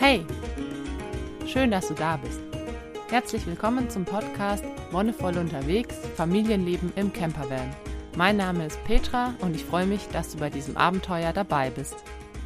[0.00, 0.24] Hey,
[1.44, 2.40] schön, dass du da bist.
[3.10, 4.62] Herzlich willkommen zum Podcast
[4.92, 7.74] Wonnevoll unterwegs, Familienleben im Campervan.
[8.16, 11.96] Mein Name ist Petra und ich freue mich, dass du bei diesem Abenteuer dabei bist.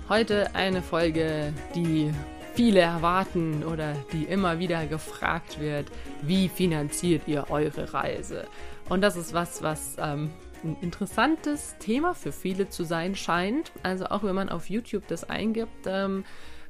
[0.09, 2.11] Heute eine Folge, die
[2.55, 5.93] viele erwarten oder die immer wieder gefragt wird,
[6.23, 8.47] wie finanziert ihr eure Reise?
[8.89, 10.31] Und das ist was, was ähm,
[10.65, 13.73] ein interessantes Thema für viele zu sein scheint.
[13.83, 16.25] Also auch wenn man auf YouTube das eingibt, ähm,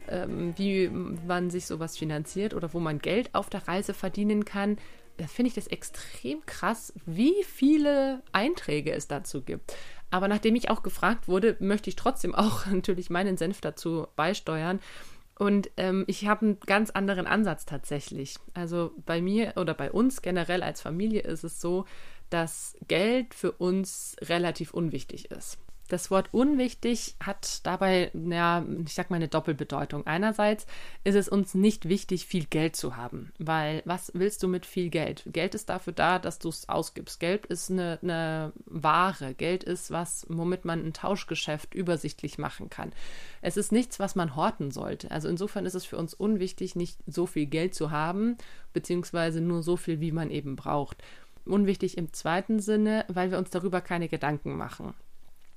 [0.09, 4.77] ähm, wie man sich sowas finanziert oder wo man Geld auf der Reise verdienen kann,
[5.17, 9.77] da finde ich das extrem krass, wie viele Einträge es dazu gibt.
[10.11, 14.81] Aber nachdem ich auch gefragt wurde, möchte ich trotzdem auch natürlich meinen Senf dazu beisteuern.
[15.39, 18.37] Und ähm, ich habe einen ganz anderen Ansatz tatsächlich.
[18.55, 21.87] Also bei mir oder bei uns generell als Familie ist es so,
[22.31, 25.59] dass Geld für uns relativ unwichtig ist.
[25.93, 30.07] Das Wort unwichtig hat dabei, ja, ich sag mal, eine Doppelbedeutung.
[30.07, 30.65] Einerseits
[31.05, 34.89] ist es uns nicht wichtig, viel Geld zu haben, weil was willst du mit viel
[34.89, 35.23] Geld?
[35.27, 37.21] Geld ist dafür da, dass du es ausgibst.
[37.21, 39.35] Geld ist eine, eine Ware.
[39.35, 42.95] Geld ist was, womit man ein Tauschgeschäft übersichtlich machen kann.
[43.43, 45.11] Es ist nichts, was man horten sollte.
[45.11, 48.39] Also insofern ist es für uns unwichtig, nicht so viel Geld zu haben,
[48.73, 51.05] beziehungsweise nur so viel, wie man eben braucht.
[51.45, 54.95] Unwichtig im zweiten Sinne, weil wir uns darüber keine Gedanken machen.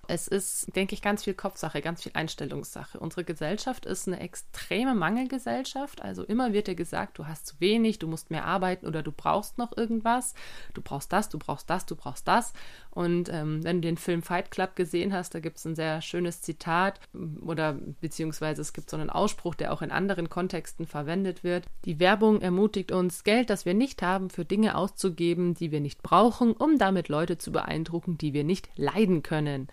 [0.07, 2.99] Es ist, denke ich, ganz viel Kopfsache, ganz viel Einstellungssache.
[2.99, 6.01] Unsere Gesellschaft ist eine extreme Mangelgesellschaft.
[6.01, 9.11] Also immer wird dir gesagt, du hast zu wenig, du musst mehr arbeiten oder du
[9.11, 10.33] brauchst noch irgendwas.
[10.73, 12.53] Du brauchst das, du brauchst das, du brauchst das.
[12.91, 16.01] Und ähm, wenn du den Film Fight Club gesehen hast, da gibt es ein sehr
[16.01, 16.99] schönes Zitat
[17.41, 21.65] oder beziehungsweise es gibt so einen Ausspruch, der auch in anderen Kontexten verwendet wird.
[21.85, 26.01] Die Werbung ermutigt uns, Geld, das wir nicht haben, für Dinge auszugeben, die wir nicht
[26.03, 29.67] brauchen, um damit Leute zu beeindrucken, die wir nicht leiden können.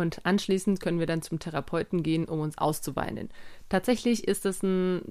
[0.00, 3.28] Und anschließend können wir dann zum Therapeuten gehen, um uns auszuweinen.
[3.68, 5.02] Tatsächlich ist es eine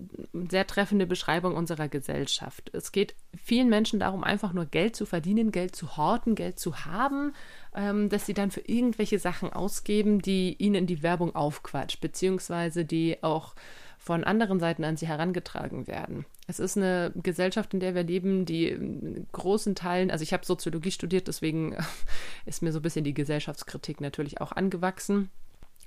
[0.50, 2.70] sehr treffende Beschreibung unserer Gesellschaft.
[2.74, 6.86] Es geht vielen Menschen darum, einfach nur Geld zu verdienen, Geld zu horten, Geld zu
[6.86, 7.34] haben,
[7.74, 13.24] ähm, dass sie dann für irgendwelche Sachen ausgeben, die ihnen die Werbung aufquatscht, beziehungsweise die
[13.24, 13.56] auch
[14.00, 16.26] von anderen Seiten an sie herangetragen werden.
[16.48, 20.46] Es ist eine Gesellschaft, in der wir leben, die in großen Teilen, also ich habe
[20.46, 21.76] Soziologie studiert, deswegen
[22.46, 25.30] ist mir so ein bisschen die Gesellschaftskritik natürlich auch angewachsen.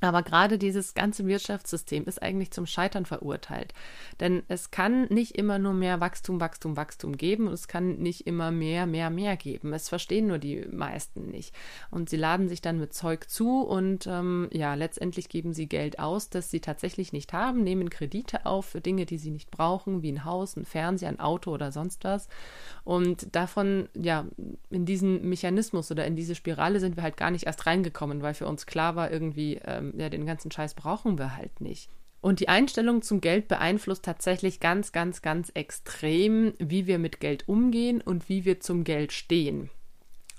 [0.02, 3.72] Aber gerade dieses ganze Wirtschaftssystem ist eigentlich zum Scheitern verurteilt.
[4.18, 8.26] Denn es kann nicht immer nur mehr Wachstum, Wachstum, Wachstum geben und es kann nicht
[8.26, 9.72] immer mehr, mehr, mehr geben.
[9.72, 11.54] Es verstehen nur die meisten nicht.
[11.90, 16.00] Und sie laden sich dann mit Zeug zu und ähm, ja, letztendlich geben sie Geld
[16.00, 20.02] aus, das sie tatsächlich nicht haben, nehmen Kredite auf für Dinge, die sie nicht brauchen,
[20.02, 22.28] wie ein Haus, ein Fernseher, ein Auto oder sonst was.
[22.82, 24.26] Und davon, ja,
[24.70, 28.34] in diesen Mechanismus oder in diese Spirale sind wir halt gar nicht erst reingekommen, weil
[28.34, 31.90] für uns klar war irgendwie, ähm, ja, den ganzen Scheiß brauchen wir halt nicht.
[32.20, 37.48] Und die Einstellung zum Geld beeinflusst tatsächlich ganz, ganz, ganz extrem, wie wir mit Geld
[37.48, 39.70] umgehen und wie wir zum Geld stehen.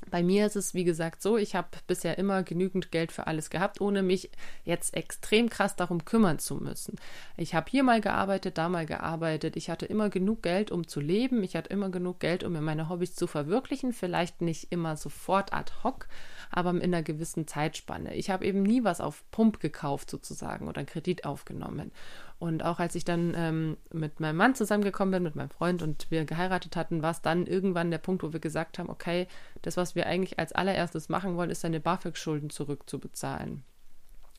[0.10, 3.50] Bei mir ist es, wie gesagt, so, ich habe bisher immer genügend Geld für alles
[3.50, 4.30] gehabt, ohne mich
[4.64, 6.98] jetzt extrem krass darum kümmern zu müssen.
[7.38, 9.56] Ich habe hier mal gearbeitet, da mal gearbeitet.
[9.56, 11.44] Ich hatte immer genug Geld, um zu leben.
[11.44, 13.92] Ich hatte immer genug Geld, um mir meine Hobbys zu verwirklichen.
[13.92, 16.08] Vielleicht nicht immer sofort ad hoc,
[16.54, 18.16] aber in einer gewissen Zeitspanne.
[18.16, 21.92] Ich habe eben nie was auf Pump gekauft sozusagen oder einen Kredit aufgenommen.
[22.40, 26.12] Und auch als ich dann ähm, mit meinem Mann zusammengekommen bin, mit meinem Freund und
[26.12, 29.28] wir geheiratet hatten, war es dann irgendwann der Punkt, wo wir gesagt haben, okay,
[29.62, 33.64] das, was wir eigentlich als allererstes machen wollen, ist seine BAföG-Schulden zurückzubezahlen.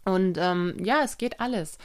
[0.05, 1.79] Und ähm, ja, es geht alles.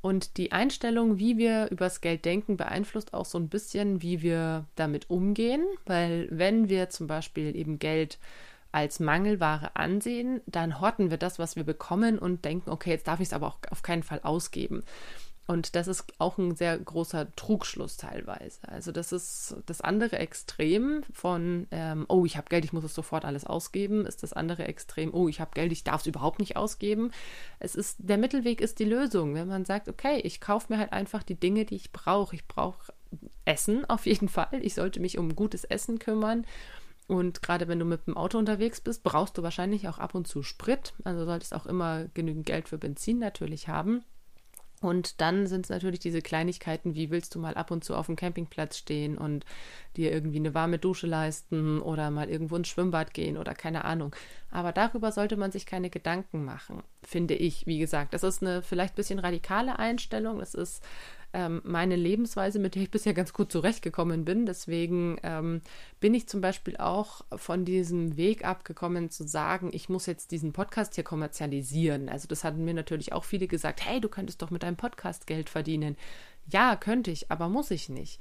[0.00, 4.64] Und die Einstellung, wie wir übers Geld denken, beeinflusst auch so ein bisschen, wie wir
[4.76, 5.64] damit umgehen.
[5.84, 8.18] Weil wenn wir zum Beispiel eben Geld
[8.76, 13.20] als Mangelware ansehen, dann horten wir das, was wir bekommen und denken, okay, jetzt darf
[13.20, 14.82] ich es aber auch auf keinen Fall ausgeben.
[15.46, 18.68] Und das ist auch ein sehr großer Trugschluss teilweise.
[18.68, 22.94] Also das ist das andere Extrem von, ähm, oh, ich habe Geld, ich muss es
[22.94, 26.38] sofort alles ausgeben, ist das andere Extrem, oh, ich habe Geld, ich darf es überhaupt
[26.38, 27.12] nicht ausgeben.
[27.60, 30.92] Es ist, der Mittelweg ist die Lösung, wenn man sagt, okay, ich kaufe mir halt
[30.92, 32.34] einfach die Dinge, die ich brauche.
[32.34, 32.92] Ich brauche
[33.46, 34.60] Essen auf jeden Fall.
[34.60, 36.44] Ich sollte mich um gutes Essen kümmern.
[37.08, 40.26] Und gerade wenn du mit dem Auto unterwegs bist, brauchst du wahrscheinlich auch ab und
[40.26, 40.94] zu Sprit.
[41.04, 44.02] Also solltest auch immer genügend Geld für Benzin natürlich haben.
[44.82, 48.06] Und dann sind es natürlich diese Kleinigkeiten, wie willst du mal ab und zu auf
[48.06, 49.46] dem Campingplatz stehen und
[49.96, 54.14] dir irgendwie eine warme Dusche leisten oder mal irgendwo ins Schwimmbad gehen oder keine Ahnung.
[54.50, 57.66] Aber darüber sollte man sich keine Gedanken machen, finde ich.
[57.66, 60.40] Wie gesagt, das ist eine vielleicht ein bisschen radikale Einstellung.
[60.40, 60.82] Das ist
[61.36, 64.46] ähm, meine Lebensweise, mit der ich bisher ganz gut zurechtgekommen bin.
[64.46, 65.60] Deswegen ähm,
[66.00, 70.54] bin ich zum Beispiel auch von diesem Weg abgekommen zu sagen, ich muss jetzt diesen
[70.54, 72.08] Podcast hier kommerzialisieren.
[72.08, 75.26] Also das hatten mir natürlich auch viele gesagt, hey, du könntest doch mit deinem Podcast
[75.26, 75.96] Geld verdienen.
[76.48, 78.18] Ja, könnte ich, aber muss ich nicht.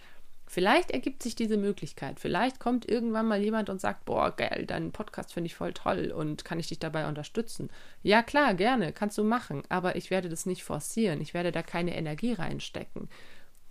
[0.47, 2.19] Vielleicht ergibt sich diese Möglichkeit.
[2.19, 6.13] Vielleicht kommt irgendwann mal jemand und sagt, boah, geil, deinen Podcast finde ich voll toll
[6.15, 7.69] und kann ich dich dabei unterstützen?
[8.03, 11.19] Ja, klar, gerne, kannst du machen, aber ich werde das nicht forcieren.
[11.21, 13.09] Ich werde da keine Energie reinstecken.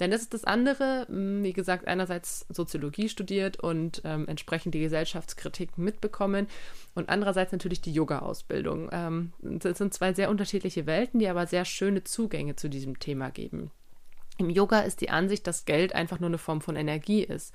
[0.01, 4.81] Denn das ist das andere, hm, wie gesagt, einerseits Soziologie studiert und ähm, entsprechend die
[4.81, 6.49] Gesellschaftskritik mitbekommen
[6.95, 8.89] und andererseits natürlich die Yoga-Ausbildung.
[8.91, 13.31] Ähm, das sind zwei sehr unterschiedliche Welten, die aber sehr schöne Zugänge zu diesem Thema
[13.31, 13.71] geben.
[14.39, 17.55] Im Yoga ist die Ansicht, dass Geld einfach nur eine Form von Energie ist.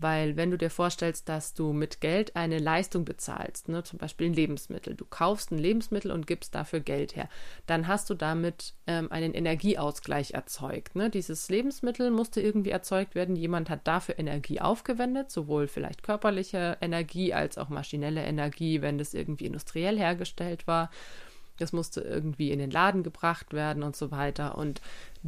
[0.00, 4.28] Weil wenn du dir vorstellst, dass du mit Geld eine Leistung bezahlst, ne, zum Beispiel
[4.28, 7.28] ein Lebensmittel, du kaufst ein Lebensmittel und gibst dafür Geld her,
[7.66, 10.94] dann hast du damit ähm, einen Energieausgleich erzeugt.
[10.94, 11.10] Ne?
[11.10, 17.34] Dieses Lebensmittel musste irgendwie erzeugt werden, jemand hat dafür Energie aufgewendet, sowohl vielleicht körperliche Energie
[17.34, 20.90] als auch maschinelle Energie, wenn das irgendwie industriell hergestellt war.
[21.58, 24.56] Das musste irgendwie in den Laden gebracht werden und so weiter.
[24.56, 24.80] Und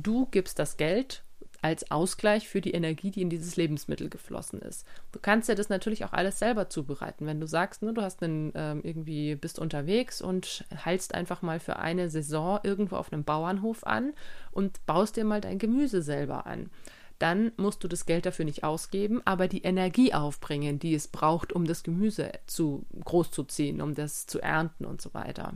[0.02, 1.22] du gibst das Geld
[1.62, 4.86] als Ausgleich für die Energie, die in dieses Lebensmittel geflossen ist.
[5.12, 7.26] Du kannst ja das natürlich auch alles selber zubereiten.
[7.26, 11.60] Wenn du sagst, ne, du hast einen ähm, irgendwie bist unterwegs und heilst einfach mal
[11.60, 14.14] für eine Saison irgendwo auf einem Bauernhof an
[14.52, 16.70] und baust dir mal dein Gemüse selber an.
[17.18, 21.52] Dann musst du das Geld dafür nicht ausgeben, aber die Energie aufbringen, die es braucht,
[21.52, 25.52] um das Gemüse zu groß zu ziehen, um das zu ernten und so weiter.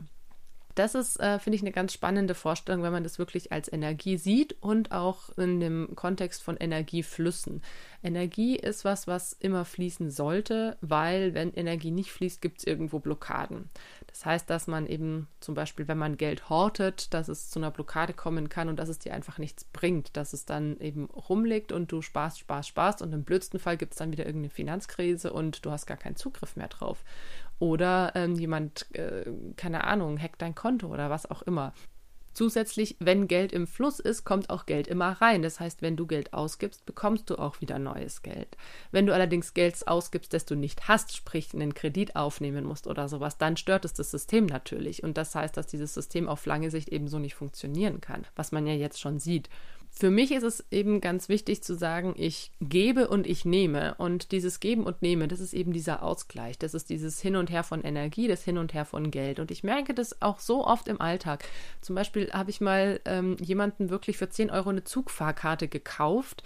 [0.75, 4.17] Das ist, äh, finde ich, eine ganz spannende Vorstellung, wenn man das wirklich als Energie
[4.17, 7.61] sieht und auch in dem Kontext von Energieflüssen.
[8.03, 12.99] Energie ist was, was immer fließen sollte, weil wenn Energie nicht fließt, gibt es irgendwo
[12.99, 13.69] Blockaden.
[14.07, 17.71] Das heißt, dass man eben zum Beispiel, wenn man Geld hortet, dass es zu einer
[17.71, 21.71] Blockade kommen kann und dass es dir einfach nichts bringt, dass es dann eben rumliegt
[21.71, 25.33] und du sparst, sparst, sparst und im blödsten Fall gibt es dann wieder irgendeine Finanzkrise
[25.33, 27.03] und du hast gar keinen Zugriff mehr drauf.
[27.59, 29.25] Oder ähm, jemand, äh,
[29.55, 31.73] keine Ahnung, hackt dein Konto oder was auch immer.
[32.35, 35.41] Zusätzlich, wenn Geld im Fluss ist, kommt auch Geld immer rein.
[35.41, 38.57] Das heißt, wenn du Geld ausgibst, bekommst du auch wieder neues Geld.
[38.91, 43.07] Wenn du allerdings Geld ausgibst, das du nicht hast, sprich einen Kredit aufnehmen musst oder
[43.07, 45.01] sowas, dann stört es das System natürlich.
[45.01, 48.51] Und das heißt, dass dieses System auf lange Sicht eben so nicht funktionieren kann, was
[48.51, 49.49] man ja jetzt schon sieht
[49.97, 53.95] für mich ist es eben ganz wichtig zu sagen, ich gebe und ich nehme.
[53.97, 56.59] Und dieses Geben und Nehmen, das ist eben dieser Ausgleich.
[56.59, 59.39] Das ist dieses Hin und Her von Energie, das Hin und Her von Geld.
[59.39, 61.45] Und ich merke das auch so oft im Alltag.
[61.79, 66.43] Zum Beispiel habe ich mal ähm, jemanden wirklich für 10 Euro eine Zugfahrkarte gekauft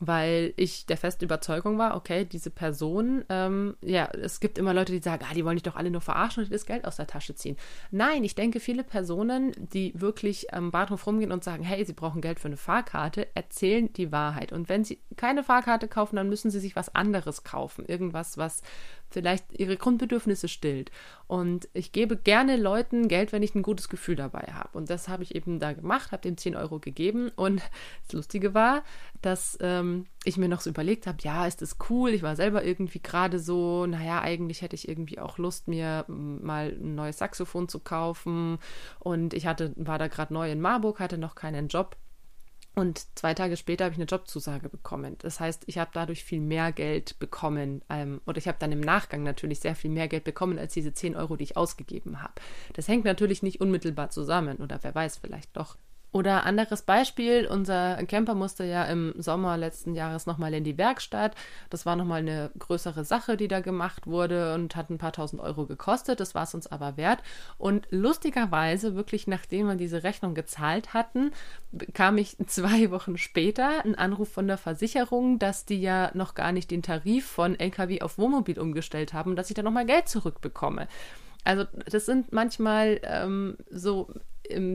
[0.00, 4.92] weil ich der festen Überzeugung war, okay, diese Person, ähm, ja, es gibt immer Leute,
[4.92, 7.06] die sagen, ah, die wollen dich doch alle nur verarschen und das Geld aus der
[7.06, 7.58] Tasche ziehen.
[7.90, 12.22] Nein, ich denke, viele Personen, die wirklich am Bahnhof rumgehen und sagen, hey, sie brauchen
[12.22, 14.52] Geld für eine Fahrkarte, erzählen die Wahrheit.
[14.52, 17.84] Und wenn sie keine Fahrkarte kaufen, dann müssen sie sich was anderes kaufen.
[17.84, 18.62] Irgendwas, was
[19.10, 20.90] vielleicht ihre Grundbedürfnisse stillt.
[21.26, 24.76] Und ich gebe gerne Leuten Geld, wenn ich ein gutes Gefühl dabei habe.
[24.76, 27.30] Und das habe ich eben da gemacht, habe dem 10 Euro gegeben.
[27.36, 27.62] Und
[28.06, 28.82] das Lustige war,
[29.22, 32.10] dass ähm, ich mir noch so überlegt habe, ja, ist das cool?
[32.10, 36.76] Ich war selber irgendwie gerade so, naja, eigentlich hätte ich irgendwie auch Lust, mir mal
[36.80, 38.58] ein neues Saxophon zu kaufen.
[38.98, 41.96] Und ich hatte, war da gerade neu in Marburg, hatte noch keinen Job
[42.76, 45.16] und zwei Tage später habe ich eine Jobzusage bekommen.
[45.18, 47.82] Das heißt, ich habe dadurch viel mehr Geld bekommen.
[47.90, 50.94] Ähm, oder ich habe dann im Nachgang natürlich sehr viel mehr Geld bekommen als diese
[50.94, 52.34] 10 Euro, die ich ausgegeben habe.
[52.74, 54.58] Das hängt natürlich nicht unmittelbar zusammen.
[54.58, 55.76] Oder wer weiß, vielleicht doch.
[56.12, 61.36] Oder anderes Beispiel, unser Camper musste ja im Sommer letzten Jahres nochmal in die Werkstatt.
[61.70, 65.40] Das war nochmal eine größere Sache, die da gemacht wurde und hat ein paar tausend
[65.40, 66.18] Euro gekostet.
[66.18, 67.22] Das war es uns aber wert.
[67.58, 71.30] Und lustigerweise, wirklich nachdem wir diese Rechnung gezahlt hatten,
[71.70, 76.50] bekam ich zwei Wochen später einen Anruf von der Versicherung, dass die ja noch gar
[76.50, 80.88] nicht den Tarif von LKW auf Wohnmobil umgestellt haben, dass ich da nochmal Geld zurückbekomme.
[81.44, 84.12] Also das sind manchmal ähm, so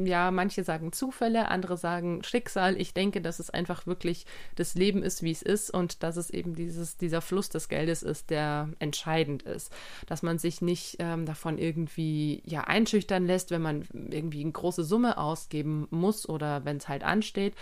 [0.06, 2.80] ja, manche sagen Zufälle, andere sagen Schicksal.
[2.80, 6.30] Ich denke, dass es einfach wirklich das Leben ist, wie es ist und dass es
[6.30, 9.72] eben dieses, dieser Fluss des Geldes ist, der entscheidend ist.
[10.08, 14.84] Dass man sich nicht ähm, davon irgendwie ja einschüchtern lässt, wenn man irgendwie eine große
[14.84, 17.54] Summe ausgeben muss oder wenn es halt ansteht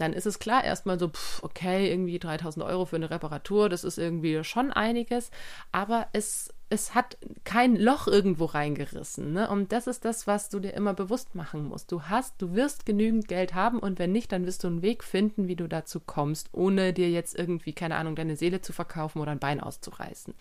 [0.00, 3.84] dann ist es klar erstmal so, pff, okay, irgendwie 3000 Euro für eine Reparatur, das
[3.84, 5.30] ist irgendwie schon einiges,
[5.72, 9.32] aber es, es hat kein Loch irgendwo reingerissen.
[9.32, 9.50] Ne?
[9.50, 11.90] Und das ist das, was du dir immer bewusst machen musst.
[11.90, 15.02] Du hast, du wirst genügend Geld haben und wenn nicht, dann wirst du einen Weg
[15.02, 19.20] finden, wie du dazu kommst, ohne dir jetzt irgendwie, keine Ahnung, deine Seele zu verkaufen
[19.20, 20.32] oder ein Bein auszureißen.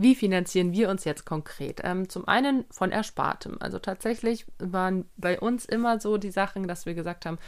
[0.00, 1.80] Wie finanzieren wir uns jetzt konkret?
[1.82, 3.56] Ähm, zum einen von Erspartem.
[3.58, 7.38] Also tatsächlich waren bei uns immer so die Sachen, dass wir gesagt haben,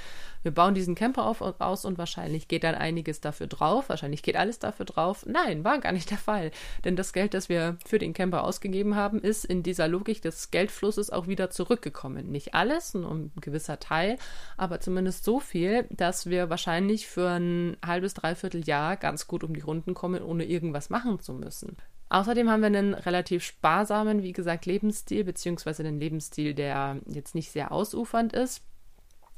[0.43, 3.89] wir bauen diesen Camper auf, aus und wahrscheinlich geht dann einiges dafür drauf.
[3.89, 5.25] Wahrscheinlich geht alles dafür drauf.
[5.27, 6.51] Nein, war gar nicht der Fall.
[6.85, 10.51] Denn das Geld, das wir für den Camper ausgegeben haben, ist in dieser Logik des
[10.51, 12.33] Geldflusses auch wieder zurückgekommen.
[12.33, 14.19] Nicht alles, nur ein gewisser Teil,
[14.57, 19.55] aber zumindest so viel, dass wir wahrscheinlich für ein halbes, dreiviertel Jahr ganz gut um
[19.55, 21.77] die Runden kommen, ohne irgendwas machen zu müssen.
[22.11, 27.53] Außerdem haben wir einen relativ sparsamen, wie gesagt, Lebensstil, beziehungsweise einen Lebensstil, der jetzt nicht
[27.53, 28.63] sehr ausufernd ist.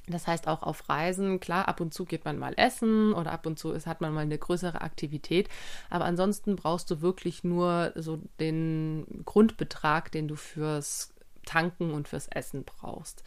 [0.09, 3.47] Das heißt auch auf Reisen, klar, ab und zu geht man mal essen oder ab
[3.47, 5.49] und zu ist, hat man mal eine größere Aktivität.
[5.91, 11.13] Aber ansonsten brauchst du wirklich nur so den Grundbetrag, den du fürs
[11.45, 13.23] Tanken und fürs Essen brauchst.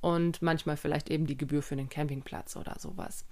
[0.00, 3.24] Und manchmal vielleicht eben die Gebühr für den Campingplatz oder sowas.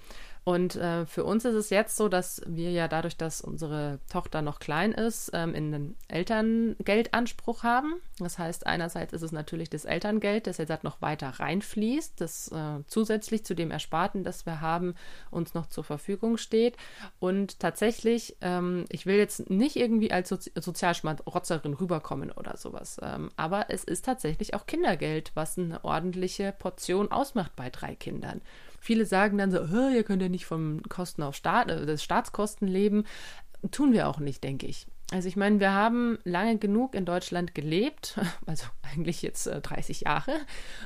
[0.49, 4.43] Und äh, für uns ist es jetzt so, dass wir ja dadurch, dass unsere Tochter
[4.43, 7.95] noch klein ist, ähm, einen Elterngeldanspruch haben.
[8.21, 12.79] Das heißt, einerseits ist es natürlich das Elterngeld, das jetzt noch weiter reinfließt, das äh,
[12.87, 14.95] zusätzlich zu dem Ersparten, das wir haben,
[15.33, 16.77] uns noch zur Verfügung steht.
[17.19, 23.31] Und tatsächlich, ähm, ich will jetzt nicht irgendwie als Sozi Sozialschmarotzerin rüberkommen oder sowas, ähm,
[23.37, 28.41] aber es ist tatsächlich auch Kindergeld, was eine ordentliche Portion ausmacht bei drei Kindern.
[28.81, 29.59] Viele sagen dann so,
[29.89, 33.05] ihr könnt ja nicht vom Kosten auf Staat, äh, des Staatskosten leben.
[33.71, 34.87] Tun wir auch nicht, denke ich.
[35.13, 40.01] Also ich meine, wir haben lange genug in Deutschland gelebt, also eigentlich jetzt äh, 30
[40.01, 40.33] Jahre,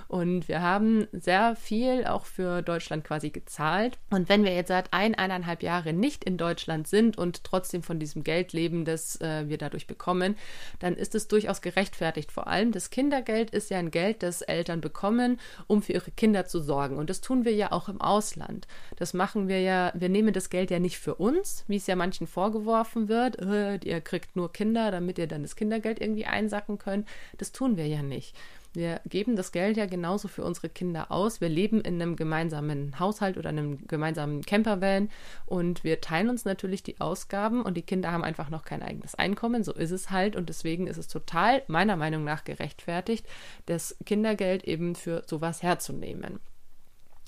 [0.09, 3.99] und wir haben sehr viel auch für Deutschland quasi gezahlt.
[4.11, 7.99] Und wenn wir jetzt seit ein, eineinhalb Jahre nicht in Deutschland sind und trotzdem von
[7.99, 10.37] diesem Geld leben, das äh, wir dadurch bekommen,
[10.81, 12.31] dann ist es durchaus gerechtfertigt.
[12.31, 16.45] Vor allem das Kindergeld ist ja ein Geld, das Eltern bekommen, um für ihre Kinder
[16.45, 16.99] zu sorgen.
[16.99, 18.67] Und das tun wir ja auch im Ausland.
[18.97, 21.97] Das machen wir ja, wir nehmen das Geld ja nicht für uns, wie es ja
[21.97, 23.39] manchen vorgeworfen wird.
[23.41, 27.07] Äh, ihr kriegt nur Kinder, damit ihr dann das Kindergeld irgendwie einsacken könnt.
[27.39, 28.35] Das tun wir ja nicht.
[28.73, 31.41] Wir geben das Geld ja genauso für unsere Kinder aus.
[31.41, 35.11] Wir leben in einem gemeinsamen Haushalt oder einem gemeinsamen Campervan
[35.47, 39.15] und wir teilen uns natürlich die Ausgaben und die Kinder haben einfach noch kein eigenes
[39.15, 39.63] Einkommen.
[39.63, 43.27] So ist es halt und deswegen ist es total meiner Meinung nach gerechtfertigt,
[43.67, 46.41] das Kindergeld eben für sowas herzunehmen.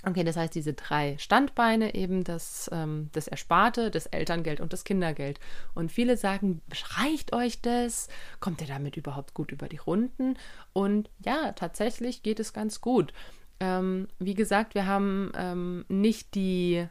[0.04, 4.82] Okay, das heißt, diese drei Standbeine eben das, ähm, das Ersparte, das Elterngeld und das
[4.82, 5.38] Kindergeld.
[5.74, 6.60] Und viele sagen,
[6.98, 8.08] reicht euch das?
[8.40, 10.36] Kommt ihr damit überhaupt gut über die Runden?
[10.72, 13.12] Und ja, tatsächlich geht es ganz gut.
[13.60, 16.88] Ähm, wie gesagt, wir haben ähm, nicht die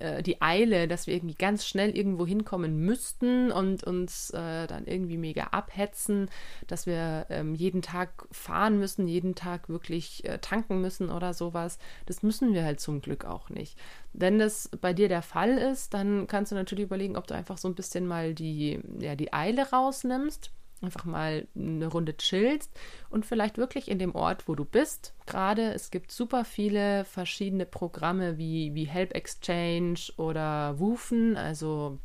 [0.00, 4.86] äh, die Eile, dass wir irgendwie ganz schnell irgendwo hinkommen müssten und uns äh, dann
[4.86, 6.30] irgendwie mega abhetzen,
[6.66, 11.78] dass wir ähm, jeden Tag fahren müssen, jeden Tag wirklich äh, tanken müssen oder sowas.
[12.06, 13.78] Das müssen wir halt zum Glück auch nicht.
[14.12, 17.58] Wenn das bei dir der Fall ist, dann kannst du natürlich überlegen, ob du einfach
[17.58, 20.50] so ein bisschen mal die, ja, die Eile rausnimmst
[20.84, 22.70] einfach mal eine Runde chillst
[23.10, 25.14] und vielleicht wirklich in dem Ort, wo du bist.
[25.26, 31.98] Gerade es gibt super viele verschiedene Programme wie, wie Help Exchange oder Wufen, also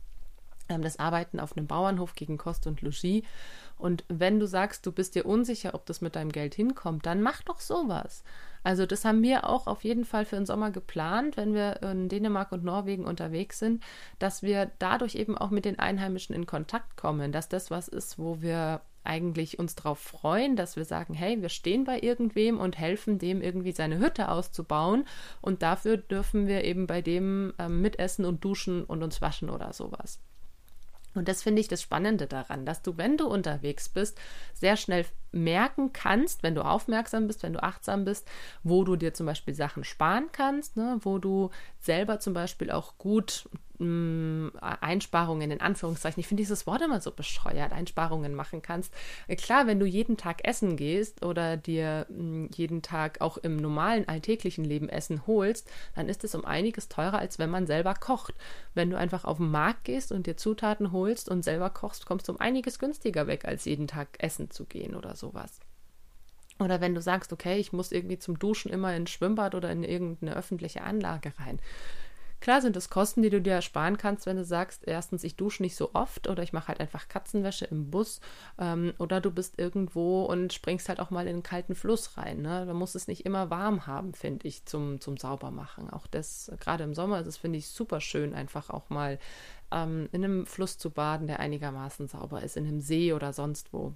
[0.69, 3.23] ähm, das Arbeiten auf einem Bauernhof gegen Kost und Logis.
[3.79, 7.21] Und wenn du sagst, du bist dir unsicher, ob das mit deinem Geld hinkommt, dann
[7.21, 8.23] mach doch sowas.
[8.61, 12.09] Also das haben wir auch auf jeden Fall für den Sommer geplant, wenn wir in
[12.09, 13.81] Dänemark und Norwegen unterwegs sind,
[14.19, 18.19] dass wir dadurch eben auch mit den Einheimischen in Kontakt kommen, dass das was ist,
[18.19, 22.77] wo wir eigentlich uns darauf freuen, dass wir sagen, hey, wir stehen bei irgendwem und
[22.77, 25.05] helfen dem irgendwie seine Hütte auszubauen
[25.41, 29.71] und dafür dürfen wir eben bei dem ähm, mitessen und duschen und uns waschen oder
[29.71, 30.19] sowas.
[31.15, 34.19] Und das finde ich das Spannende daran, dass du, wenn du unterwegs bist,
[34.53, 38.27] sehr schnell merken kannst, wenn du aufmerksam bist, wenn du achtsam bist,
[38.63, 41.49] wo du dir zum Beispiel Sachen sparen kannst, ne, wo du
[41.79, 47.11] selber zum Beispiel auch gut mh, Einsparungen in Anführungszeichen, ich finde dieses Wort immer so
[47.11, 48.93] bescheuert, Einsparungen machen kannst.
[49.27, 53.57] Äh, klar, wenn du jeden Tag essen gehst oder dir mh, jeden Tag auch im
[53.57, 57.93] normalen alltäglichen Leben Essen holst, dann ist es um einiges teurer, als wenn man selber
[57.93, 58.33] kocht.
[58.73, 62.27] Wenn du einfach auf den Markt gehst und dir Zutaten holst und selber kochst, kommst
[62.27, 65.59] du um einiges günstiger weg, als jeden Tag essen zu gehen oder sowas.
[66.59, 69.83] Oder wenn du sagst, okay, ich muss irgendwie zum Duschen immer ins Schwimmbad oder in
[69.83, 71.59] irgendeine öffentliche Anlage rein.
[72.41, 75.61] Klar sind es Kosten, die du dir ersparen kannst, wenn du sagst, erstens, ich dusche
[75.61, 78.21] nicht so oft oder ich mache halt einfach Katzenwäsche im Bus
[78.57, 82.41] ähm, oder du bist irgendwo und springst halt auch mal in einen kalten Fluss rein.
[82.41, 82.65] Ne?
[82.65, 85.89] Da muss es nicht immer warm haben, finde ich, zum, zum Saubermachen.
[85.89, 89.19] Auch das, gerade im Sommer es, finde ich, super schön, einfach auch mal
[89.71, 93.73] ähm, in einem Fluss zu baden, der einigermaßen sauber ist, in einem See oder sonst
[93.73, 93.93] wo.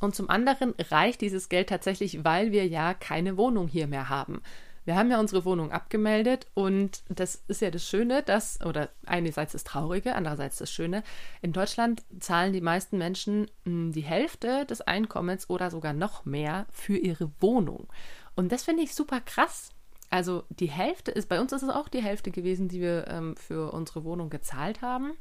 [0.00, 4.42] Und zum anderen reicht dieses Geld tatsächlich, weil wir ja keine Wohnung hier mehr haben.
[4.86, 9.52] Wir haben ja unsere Wohnung abgemeldet und das ist ja das Schöne, dass, oder einerseits
[9.52, 11.02] das Traurige, andererseits das Schöne,
[11.42, 16.66] in Deutschland zahlen die meisten Menschen hm, die Hälfte des Einkommens oder sogar noch mehr
[16.70, 17.88] für ihre Wohnung.
[18.36, 19.70] Und das finde ich super krass.
[20.08, 23.36] Also die Hälfte ist, bei uns ist es auch die Hälfte gewesen, die wir ähm,
[23.36, 25.14] für unsere Wohnung gezahlt haben.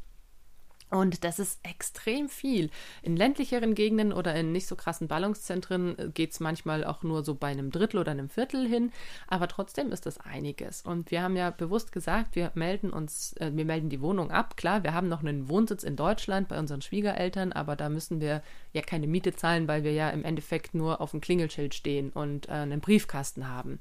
[0.91, 2.69] Und das ist extrem viel.
[3.01, 7.23] In ländlicheren Gegenden oder in nicht so krassen Ballungszentren äh, geht es manchmal auch nur
[7.23, 8.91] so bei einem Drittel oder einem Viertel hin,
[9.27, 10.83] aber trotzdem ist das einiges.
[10.83, 14.57] Und wir haben ja bewusst gesagt, wir melden uns, äh, wir melden die Wohnung ab.
[14.57, 18.43] Klar, wir haben noch einen Wohnsitz in Deutschland bei unseren Schwiegereltern, aber da müssen wir
[18.71, 22.47] ja keine Miete zahlen, weil wir ja im Endeffekt nur auf dem Klingelschild stehen und
[22.47, 23.79] äh, einen Briefkasten haben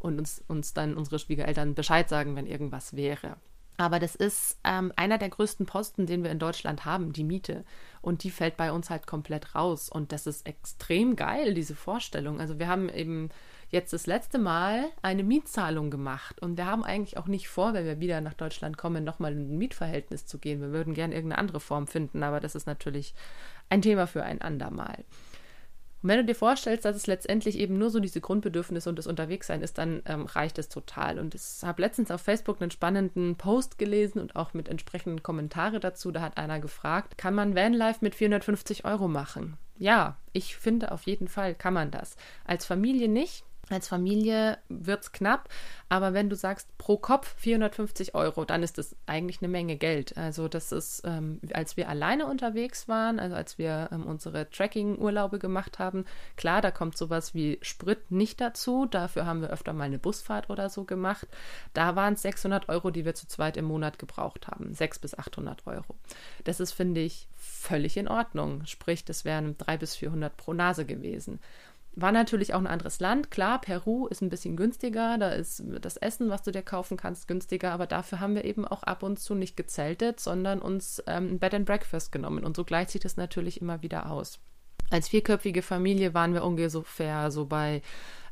[0.00, 3.36] und uns, uns dann unsere Schwiegereltern Bescheid sagen, wenn irgendwas wäre.
[3.82, 7.64] Aber das ist ähm, einer der größten Posten, den wir in Deutschland haben, die Miete.
[8.00, 9.88] Und die fällt bei uns halt komplett raus.
[9.88, 12.40] Und das ist extrem geil, diese Vorstellung.
[12.40, 13.30] Also wir haben eben
[13.70, 16.40] jetzt das letzte Mal eine Mietzahlung gemacht.
[16.40, 19.54] Und wir haben eigentlich auch nicht vor, wenn wir wieder nach Deutschland kommen, nochmal in
[19.54, 20.60] ein Mietverhältnis zu gehen.
[20.60, 23.14] Wir würden gerne irgendeine andere Form finden, aber das ist natürlich
[23.68, 25.04] ein Thema für ein andermal.
[26.02, 29.06] Und wenn du dir vorstellst, dass es letztendlich eben nur so diese Grundbedürfnisse und das
[29.06, 31.18] Unterwegssein ist, dann ähm, reicht es total.
[31.18, 35.78] Und ich habe letztens auf Facebook einen spannenden Post gelesen und auch mit entsprechenden Kommentare
[35.78, 36.10] dazu.
[36.10, 39.56] Da hat einer gefragt, kann man Vanlife mit 450 Euro machen?
[39.78, 42.16] Ja, ich finde auf jeden Fall kann man das.
[42.44, 45.48] Als Familie nicht, als Familie wird es knapp,
[45.88, 50.16] aber wenn du sagst pro Kopf 450 Euro, dann ist das eigentlich eine Menge Geld.
[50.16, 55.38] Also das ist, ähm, als wir alleine unterwegs waren, also als wir ähm, unsere Tracking-Urlaube
[55.38, 56.04] gemacht haben,
[56.36, 58.86] klar, da kommt sowas wie Sprit nicht dazu.
[58.86, 61.28] Dafür haben wir öfter mal eine Busfahrt oder so gemacht.
[61.74, 64.72] Da waren es 600 Euro, die wir zu zweit im Monat gebraucht haben.
[64.72, 65.96] 600 bis 800 Euro.
[66.44, 68.64] Das ist, finde ich, völlig in Ordnung.
[68.66, 71.40] Sprich, das wären 300 bis 400 pro Nase gewesen.
[71.94, 73.30] War natürlich auch ein anderes Land.
[73.30, 75.18] Klar, Peru ist ein bisschen günstiger.
[75.18, 77.72] Da ist das Essen, was du dir kaufen kannst, günstiger.
[77.72, 81.38] Aber dafür haben wir eben auch ab und zu nicht gezeltet, sondern uns ähm, ein
[81.38, 82.44] Bed and Breakfast genommen.
[82.44, 84.38] Und so gleicht sich das natürlich immer wieder aus.
[84.90, 87.82] Als vierköpfige Familie waren wir ungefähr so bei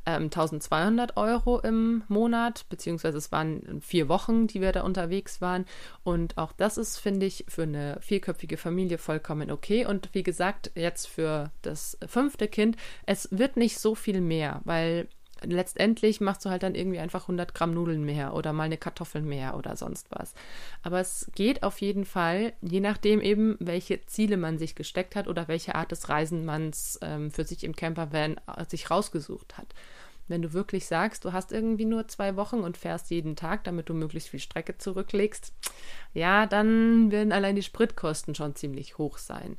[0.04, 5.66] 1200 ähm, Euro im Monat, beziehungsweise es waren vier Wochen, die wir da unterwegs waren.
[6.02, 9.86] Und auch das ist, finde ich, für eine vierköpfige Familie vollkommen okay.
[9.86, 12.76] Und wie gesagt, jetzt für das fünfte Kind,
[13.06, 15.08] es wird nicht so viel mehr, weil
[15.44, 19.22] letztendlich machst du halt dann irgendwie einfach 100 Gramm Nudeln mehr oder mal eine Kartoffel
[19.22, 20.34] mehr oder sonst was.
[20.82, 25.28] Aber es geht auf jeden Fall, je nachdem eben, welche Ziele man sich gesteckt hat
[25.28, 26.70] oder welche Art des Reisen man
[27.02, 29.74] ähm, für sich im Campervan äh, sich rausgesucht hat.
[30.30, 33.88] Wenn du wirklich sagst, du hast irgendwie nur zwei Wochen und fährst jeden Tag, damit
[33.88, 35.52] du möglichst viel Strecke zurücklegst,
[36.14, 39.56] ja, dann werden allein die Spritkosten schon ziemlich hoch sein.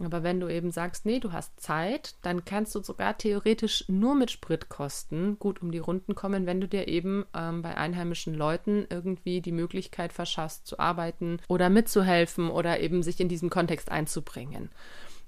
[0.00, 4.14] Aber wenn du eben sagst, nee, du hast Zeit, dann kannst du sogar theoretisch nur
[4.14, 8.86] mit Spritkosten gut um die Runden kommen, wenn du dir eben ähm, bei einheimischen Leuten
[8.88, 14.70] irgendwie die Möglichkeit verschaffst zu arbeiten oder mitzuhelfen oder eben sich in diesen Kontext einzubringen.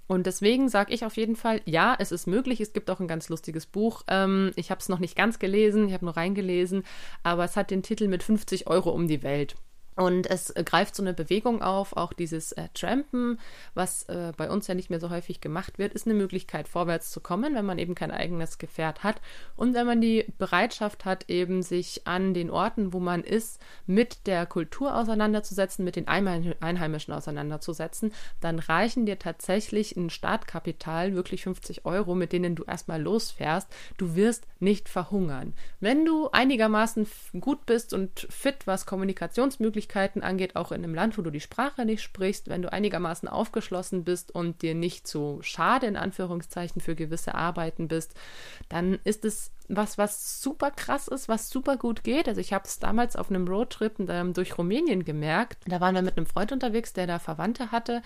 [0.06, 2.60] Und deswegen sage ich auf jeden Fall, ja, es ist möglich.
[2.60, 4.02] Es gibt auch ein ganz lustiges Buch.
[4.08, 6.84] Ähm, ich habe es noch nicht ganz gelesen, ich habe nur reingelesen,
[7.22, 9.56] aber es hat den Titel mit 50 Euro um die Welt.
[9.96, 13.38] Und es äh, greift so eine Bewegung auf, auch dieses äh, Trampen,
[13.74, 17.10] was äh, bei uns ja nicht mehr so häufig gemacht wird, ist eine Möglichkeit, vorwärts
[17.10, 19.20] zu kommen, wenn man eben kein eigenes Gefährt hat
[19.56, 24.26] und wenn man die Bereitschaft hat, eben sich an den Orten, wo man ist, mit
[24.26, 31.84] der Kultur auseinanderzusetzen, mit den Einheimischen auseinanderzusetzen, dann reichen dir tatsächlich ein Startkapital, wirklich 50
[31.84, 33.68] Euro, mit denen du erstmal losfährst.
[33.96, 35.54] Du wirst nicht verhungern.
[35.80, 37.06] Wenn du einigermaßen
[37.40, 41.40] gut bist und fit, was Kommunikationsmöglichkeiten Möglichkeiten angeht, auch in einem Land, wo du die
[41.40, 46.80] Sprache nicht sprichst, wenn du einigermaßen aufgeschlossen bist und dir nicht so schade in Anführungszeichen
[46.80, 48.14] für gewisse Arbeiten bist,
[48.68, 52.28] dann ist es was, was super krass ist, was super gut geht.
[52.28, 55.58] Also ich habe es damals auf einem Roadtrip ähm, durch Rumänien gemerkt.
[55.66, 58.02] Da waren wir mit einem Freund unterwegs, der da Verwandte hatte.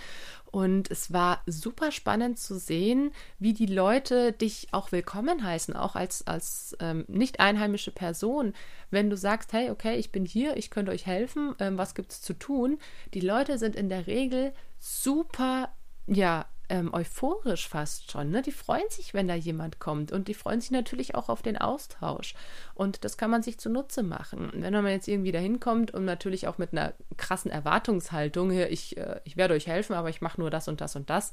[0.51, 5.97] Und es war super spannend zu sehen, wie die Leute dich auch willkommen heißen, auch
[5.97, 8.55] als, als ähm, nicht einheimische Person.
[8.91, 12.13] Wenn du sagst, hey, okay, ich bin hier, ich könnte euch helfen, ähm, was gibt
[12.13, 12.79] es zu tun?
[13.15, 15.71] Die Leute sind in der Regel super,
[16.07, 18.31] ja, ähm, euphorisch fast schon.
[18.31, 18.43] Ne?
[18.43, 21.57] Die freuen sich, wenn da jemand kommt und die freuen sich natürlich auch auf den
[21.57, 22.35] Austausch.
[22.75, 24.51] Und das kann man sich zunutze machen.
[24.55, 29.21] wenn man jetzt irgendwie da hinkommt und natürlich auch mit einer krassen Erwartungshaltung, ich, äh,
[29.25, 31.33] ich werde euch helfen, aber ich mache nur das und das und das,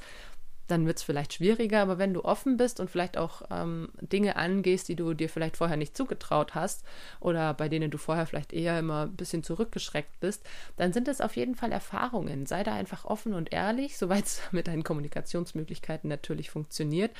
[0.67, 1.82] dann wird es vielleicht schwieriger.
[1.82, 5.58] Aber wenn du offen bist und vielleicht auch ähm, Dinge angehst, die du dir vielleicht
[5.58, 6.84] vorher nicht zugetraut hast
[7.19, 10.45] oder bei denen du vorher vielleicht eher immer ein bisschen zurückgeschreckt bist,
[10.78, 12.45] dann sind es auf jeden Fall Erfahrungen.
[12.45, 17.12] Sei da einfach offen und ehrlich, soweit es mit deinen Kommunikationsmöglichkeiten natürlich funktioniert.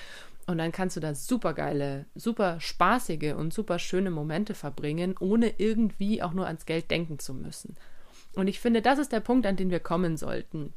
[0.47, 5.53] Und dann kannst du da super geile, super spaßige und super schöne Momente verbringen, ohne
[5.58, 7.75] irgendwie auch nur ans Geld denken zu müssen.
[8.36, 10.73] Und ich finde, das ist der Punkt, an den wir kommen sollten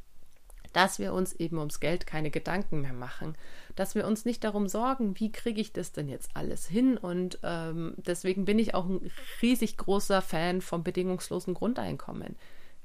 [0.75, 3.35] dass wir uns eben ums Geld keine Gedanken mehr machen,
[3.75, 6.97] dass wir uns nicht darum sorgen, wie kriege ich das denn jetzt alles hin.
[6.97, 12.35] Und ähm, deswegen bin ich auch ein riesig großer Fan vom bedingungslosen Grundeinkommen.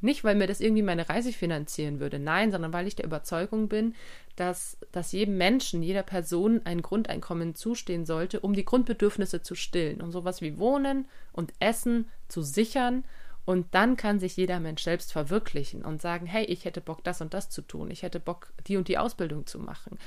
[0.00, 3.68] Nicht, weil mir das irgendwie meine Reise finanzieren würde, nein, sondern weil ich der Überzeugung
[3.68, 3.94] bin,
[4.36, 10.02] dass, dass jedem Menschen, jeder Person ein Grundeinkommen zustehen sollte, um die Grundbedürfnisse zu stillen,
[10.02, 13.04] um sowas wie Wohnen und Essen zu sichern
[13.44, 17.20] und dann kann sich jeder Mensch selbst verwirklichen und sagen, hey, ich hätte Bock, das
[17.20, 17.90] und das zu tun.
[17.90, 19.98] Ich hätte Bock, die und die Ausbildung zu machen.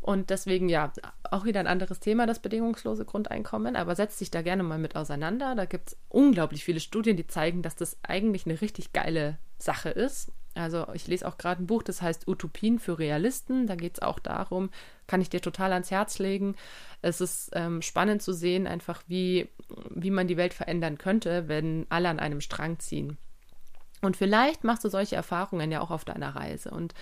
[0.00, 0.92] Und deswegen, ja,
[1.30, 4.96] auch wieder ein anderes Thema, das bedingungslose Grundeinkommen, aber setzt sich da gerne mal mit
[4.96, 5.54] auseinander.
[5.54, 9.88] Da gibt es unglaublich viele Studien, die zeigen, dass das eigentlich eine richtig geile Sache
[9.88, 10.30] ist.
[10.54, 13.66] Also ich lese auch gerade ein Buch, das heißt Utopien für Realisten.
[13.66, 14.70] Da geht es auch darum,
[15.06, 16.54] kann ich dir total ans Herz legen.
[17.02, 19.48] Es ist ähm, spannend zu sehen, einfach wie,
[19.90, 23.18] wie man die Welt verändern könnte, wenn alle an einem Strang ziehen.
[24.04, 26.70] Und vielleicht machst du solche Erfahrungen ja auch auf deiner Reise.
[26.70, 26.94] Und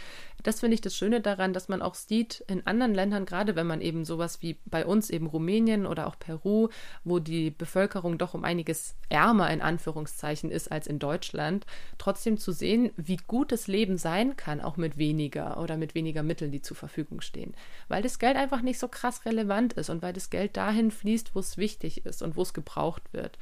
[0.42, 3.66] das finde ich das Schöne daran, dass man auch sieht in anderen Ländern, gerade wenn
[3.66, 6.68] man eben sowas wie bei uns eben Rumänien oder auch Peru,
[7.04, 11.66] wo die Bevölkerung doch um einiges ärmer in Anführungszeichen ist als in Deutschland,
[11.98, 16.22] trotzdem zu sehen, wie gut das Leben sein kann, auch mit weniger oder mit weniger
[16.22, 17.54] Mitteln, die zur Verfügung stehen.
[17.88, 21.34] Weil das Geld einfach nicht so krass relevant ist und weil das Geld dahin fließt,
[21.34, 23.38] wo es wichtig ist und wo es gebraucht wird.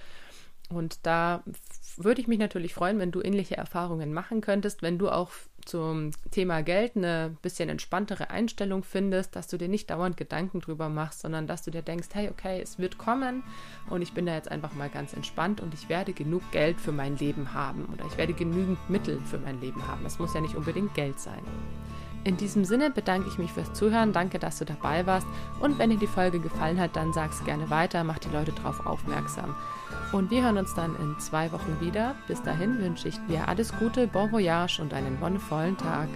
[0.71, 1.43] Und da
[1.97, 5.31] würde ich mich natürlich freuen, wenn du ähnliche Erfahrungen machen könntest, wenn du auch
[5.67, 10.89] zum Thema Geld eine bisschen entspanntere Einstellung findest, dass du dir nicht dauernd Gedanken drüber
[10.89, 13.43] machst, sondern dass du dir denkst, hey, okay, es wird kommen
[13.89, 16.93] und ich bin da jetzt einfach mal ganz entspannt und ich werde genug Geld für
[16.93, 20.07] mein Leben haben oder ich werde genügend Mittel für mein Leben haben.
[20.07, 21.43] Es muss ja nicht unbedingt Geld sein.
[22.25, 25.27] In diesem Sinne bedanke ich mich fürs Zuhören, danke, dass du dabei warst
[25.61, 28.53] und wenn dir die Folge gefallen hat, dann sag es gerne weiter, mach die Leute
[28.53, 29.57] darauf aufmerksam.
[30.13, 32.15] Und wir hören uns dann in zwei Wochen wieder.
[32.27, 36.09] Bis dahin wünsche ich dir alles Gute, Bon Voyage und einen wonnevollen Tag.